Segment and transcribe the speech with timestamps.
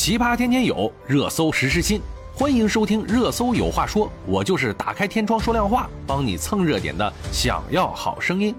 [0.00, 2.00] 奇葩天天有，热搜时时新。
[2.32, 7.12] 欢迎收听《热搜有话说》，我就是打开天窗说亮话，帮你蹭热点的。
[7.30, 8.54] 想要好声音。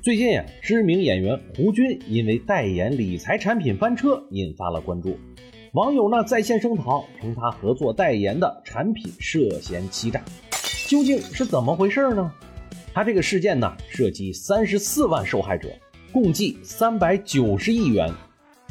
[0.00, 5.18] 最近呀，知名演员胡军因为代言理财产品翻车，引发了关注。
[5.72, 10.22] 网友呢在线声讨，称他合作代言的产品涉嫌欺诈。
[10.86, 12.32] 究竟是怎么回事呢？
[12.94, 15.68] 他这个事件呢，涉及三十四万受害者，
[16.12, 18.08] 共计三百九十亿元。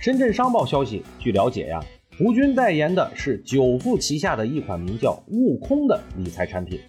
[0.02, 1.79] 深圳商报消息，据了解呀，
[2.17, 6.80] 胡军代言的是久富旗下的一款名叫悟空的理财产品，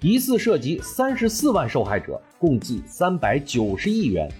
[0.00, 4.30] 疑似涉及三十四万受害者，共计三百九十亿元。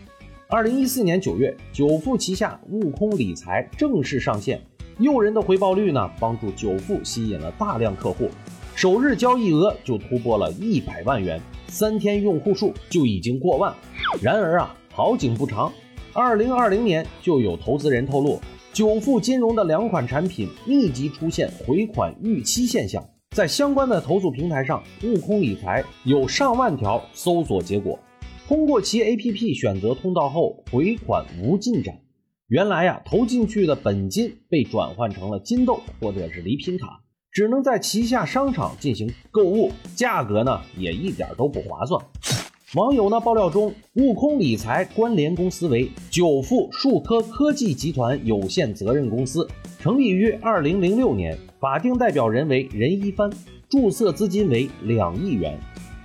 [0.46, 4.62] 二零一四年九月，久富旗下悟空理财正式上线，
[5.00, 8.30] 诱人的回报率呢，帮助久富吸引了大量客户，
[8.76, 13.74] 首日交易额就突破了一百万元，三天用户数就已经过万。
[14.22, 15.72] 然而啊，好景不长。
[16.12, 18.40] 二零二零年就有投资人透露，
[18.72, 23.04] 久富金融的两款产品密集出现回款逾期现象，
[23.36, 27.96] 在相关的投诉平台上，悟空理财有上万条搜索结果，
[28.48, 32.00] 通过其 APP 选择通道后回款无进展。
[32.48, 42.04] 原来呀，投进去的本金被转换成了金豆或者是礼品卡，只能在旗下商场进行购物，价格呢也一点都不划算。
[42.74, 49.44] 网友呢爆料中，悟空理财关联公司为久富数科科技集团有限责任公司，
[49.80, 53.28] 成立于二零零六年，法定代表人为任一帆，
[53.68, 55.58] 注册资金为两亿元，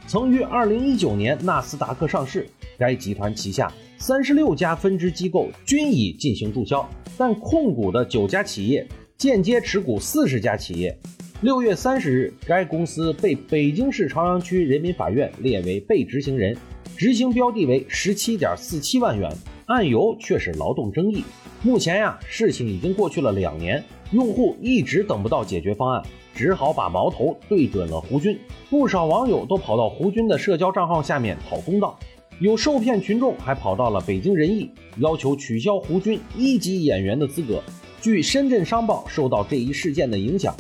[0.08, 2.50] 曾于二零一九年纳斯达克上市。
[2.80, 8.88] 该集团旗下三十六家分支机构均已进行注销，但控股的九家企业
[9.20, 10.98] 间接持股四十家企业。
[11.46, 16.58] 六月三十日，该公司被北京市朝阳区人民法院列为被执行人，
[16.98, 19.32] 执行标的为十七点四七万元，
[19.68, 21.24] 案由却是劳动争议。
[21.62, 26.02] 目前呀，事情已经过去了两年，用户一直等不到解决方案，
[26.34, 28.36] 只好把矛头对准了胡军。
[28.68, 32.00] 不少网友都跑到胡军的社交账号下面讨公道，
[32.40, 37.62] 有受骗群众还跑到了北京人艺，要求取消胡军一级演员的资格。
[38.02, 40.56] 据深圳商报，受到这一事件的影响。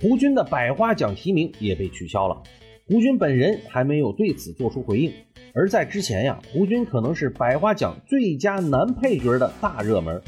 [0.00, 2.42] 胡军的百花奖提名也被取消了，
[2.88, 5.12] 胡军本人还没有对此做出回应。
[5.52, 10.18] 而在之前呀，胡军可能是百花奖最佳男配角的大热门，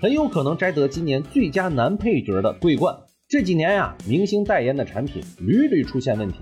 [0.00, 2.92] 很有可能摘得今年最佳男配角的桂冠。
[3.28, 6.38] 这几年呀，明星代言的产品屡屡出现问题，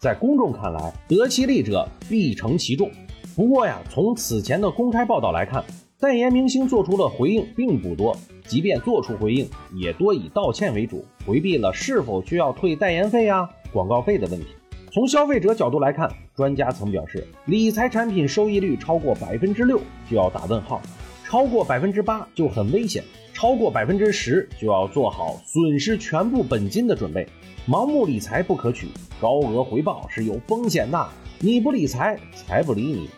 [0.00, 2.90] 在公众看来，得其利者必承其重。
[3.36, 5.64] 不过呀，从此前的公开报道来看，
[6.02, 8.18] 代言明星做出的回应并不多。
[8.48, 14.46] 即便做出回应，也多以道歉为主，回避了是否需要退代言费啊、广告费的问题。
[14.90, 19.80] 从消费者角度来看，专家曾表示，理财产品收益率超过百分之六
[20.10, 20.82] 就要打问号，
[21.24, 27.24] 超过百分之八就很危险，超过百分之十就要做好损失全部本金的准备。
[27.68, 28.88] 盲目理财不可取，
[29.20, 31.08] 高额回报是有风险的。
[31.38, 33.08] 你不理财，财不理你。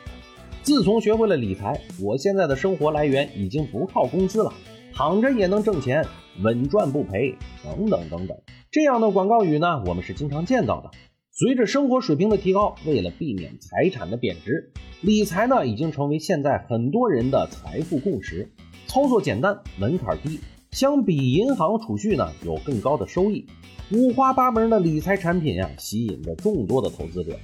[0.64, 4.50] 自从学会了理财，我现在的生活来源已经不靠工资了。
[4.94, 6.06] 躺着也能挣钱，
[6.42, 8.34] 稳赚不赔，等等等等，
[8.70, 10.90] 这样的广告语呢，我们是经常见到的。
[11.32, 18.50] 随着生活水平的提高，为了避免财产的贬值，理财呢已经成为现在很多人的财富共识。
[18.86, 23.44] 操作简单，门槛低，相比银行储蓄呢有更高的收益。
[23.92, 27.36] 五花八门的理财产品呀，吸引着众多的投资者。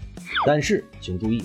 [0.47, 1.43] 但是请注意，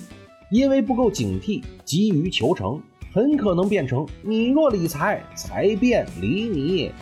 [0.50, 2.80] 因为不够警惕，急于求成。
[3.12, 6.92] 很可能变成你若理财，财便理你。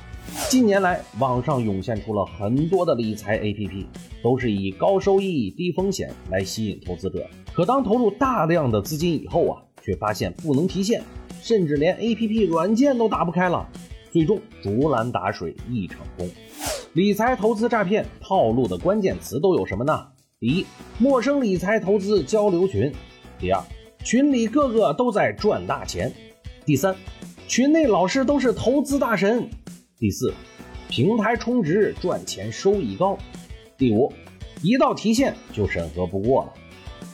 [0.49, 3.85] 近年来，网上涌现出了很多的理财 APP，
[4.23, 7.27] 都是以高收益、低风险来吸引投资者。
[7.53, 11.03] 可当投入大量的资金以后啊，却发现不能提现，
[11.43, 13.69] 甚至连 APP 软件都打不开了，
[14.13, 16.31] 最终竹篮打水一场空。
[16.93, 20.07] 理财投资诈骗套路的关键词都有什么呢？
[20.39, 20.65] 第一，
[20.99, 22.93] 陌生理财投资交流群；
[23.45, 23.63] 第二。
[24.03, 26.11] 群里个个都在赚大钱。
[26.65, 26.97] 第三，
[27.47, 29.47] 群内老师都是投资大神。
[29.99, 30.33] 第四，
[30.89, 33.19] 平台充值赚钱收益高。
[33.77, 34.11] 第五，
[34.63, 36.55] 一到提现就审核不过了。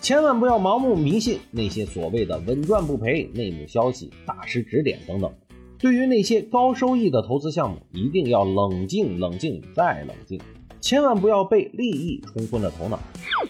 [0.01, 5.35] 千万不要盲目迷信那些所谓的稳赚不赔、内幕消息、大师指点等等。
[5.81, 10.41] 对于那些高收益的投资项目，一定要冷静、冷静再冷静。
[10.81, 12.99] 千万不要被利益冲昏了头脑。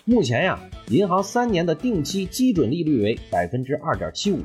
[0.04, 4.40] 目前呀，银行三年的定期基准利率为百分之二点七五，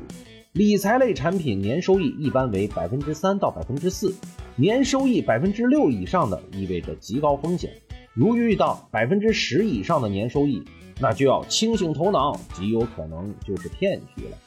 [0.53, 4.15] 理财类产品年收益一般为百分之三到百分之四，
[4.55, 7.71] 年收益百分之六以上的意味着极高风险。
[8.13, 10.63] 如遇到百分之十以上的年收益，
[11.01, 14.37] 那就要清醒头脑，极有可能就是骗局了。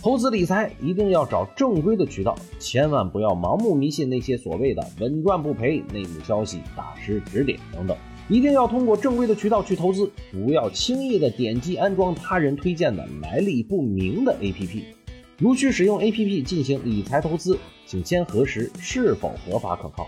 [0.00, 7.96] 投资理财一定要找正规的渠道，千万不要盲目迷信那些所谓的稳赚不赔、内幕消息、大师指点等等。
[8.28, 14.84] 一定要通过正规的渠道去投资，不要轻易的点击安装他人推荐的来历不明的 APP。
[15.36, 20.06] 如需使用 APP 进行理财投资，请先核实是否合法可靠。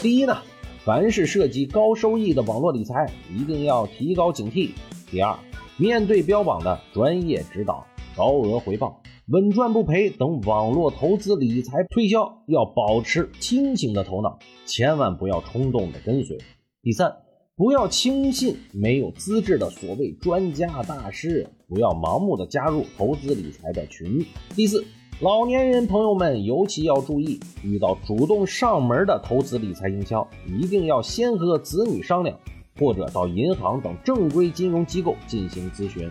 [0.00, 0.38] 第一呢，
[0.84, 4.70] 凡是涉及高收益的网络理财，一定要提高警惕。
[5.10, 5.36] 第二，
[5.76, 7.84] 面对标榜的专业指导、
[8.16, 9.00] 高额回报。
[9.28, 16.38] 稳赚不赔等网络投资理财推销，要保持清醒的头脑，千万不要冲动的跟随。
[16.80, 17.12] 第三，
[17.56, 24.24] 不要轻信没有资质的所谓专家大师，不要盲目的加入投资理财的群。
[24.54, 24.84] 第四，
[25.20, 32.38] 老年人朋友们尤其要注意，遇到主动上门的投资理财营销，一定要先和子女商量，
[32.78, 36.08] 或者到银行等正规金融机构进行咨询。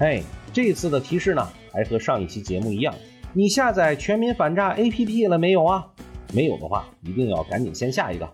[0.00, 0.22] 嘿，
[0.52, 1.48] 这次的提示呢？
[1.72, 2.94] 还和上一期节目一样，
[3.32, 5.88] 你下载全民反诈 APP 了没有啊？
[6.32, 8.32] 没有的话，一定要赶紧先下一个。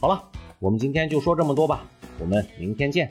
[0.00, 0.24] 好了，
[0.58, 1.84] 我们今天就说这么多吧，
[2.18, 3.10] 我们明天见。